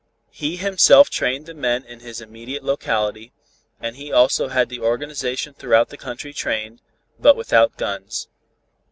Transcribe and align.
He 0.31 0.55
himself 0.57 1.11
trained 1.11 1.45
the 1.45 1.53
men 1.53 1.85
in 1.85 1.99
his 1.99 2.21
immediate 2.21 2.63
locality, 2.63 3.33
and 3.79 3.95
he 3.95 4.11
also 4.11 4.47
had 4.47 4.67
the 4.67 4.79
organization 4.79 5.53
throughout 5.53 5.89
the 5.89 5.95
country 5.95 6.33
trained, 6.33 6.81
but 7.19 7.35
without 7.35 7.77
guns. 7.77 8.27